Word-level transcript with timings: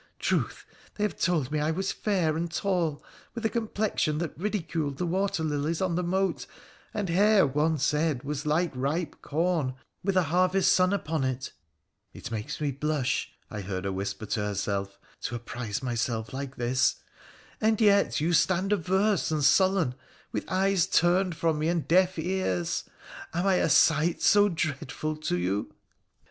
Truth! 0.17 0.65
they 0.95 1.03
have 1.03 1.15
told 1.15 1.51
me 1.51 1.59
I 1.59 1.69
was 1.69 1.91
fair, 1.91 2.35
and 2.35 2.51
tall, 2.51 3.03
with 3.35 3.45
a 3.45 3.49
complexion 3.49 4.17
that 4.17 4.35
ridiculed 4.35 4.97
the 4.97 5.05
water 5.05 5.43
lilies 5.43 5.79
on 5.79 5.93
the 5.93 6.01
moat, 6.01 6.47
and 6.91 7.07
hair, 7.07 7.45
one 7.45 7.77
said, 7.77 8.23
was 8.23 8.43
like 8.43 8.71
ripe 8.73 9.17
com 9.21 9.75
with 10.03 10.17
a 10.17 10.23
harvest 10.23 10.71
sun 10.71 10.91
upon 10.91 11.23
it 11.23 11.51
(it 12.13 12.31
makes 12.31 12.59
me 12.59 12.71
blush 12.71 13.29
'—I 13.51 13.61
heard 13.61 13.85
her 13.85 13.91
whisper 13.91 14.25
to 14.25 14.39
herself 14.43 14.97
—'to 15.25 15.35
apprise 15.35 15.83
myself 15.83 16.33
like 16.33 16.55
this), 16.55 16.95
and 17.61 17.79
yet 17.79 18.19
you 18.19 18.33
stand 18.33 18.73
averse 18.73 19.29
and 19.29 19.43
sullen, 19.43 19.93
with 20.31 20.51
eyes 20.51 20.87
turned 20.87 21.35
from 21.35 21.59
me, 21.59 21.67
and 21.67 21.87
deaf 21.87 22.17
ears! 22.17 22.85
Am 23.35 23.45
I 23.45 23.57
a 23.57 23.69
sight 23.69 24.23
so 24.23 24.49
dreadful 24.49 25.15
to 25.17 25.37
you 25.37 25.75